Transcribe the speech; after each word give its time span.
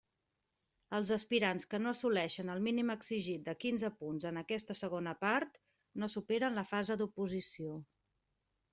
Els 0.99 1.11
aspirants 1.15 1.67
que 1.73 1.79
no 1.83 1.91
assoleixen 1.91 2.49
el 2.55 2.63
mínim 2.69 2.93
exigit 2.95 3.45
de 3.51 3.55
quinze 3.67 3.93
punts 4.01 4.27
en 4.33 4.43
aquesta 4.43 4.79
segona 4.83 5.17
part, 5.29 5.63
no 6.05 6.13
superen 6.19 6.61
la 6.63 6.69
fase 6.75 7.03
d'oposició. 7.05 7.81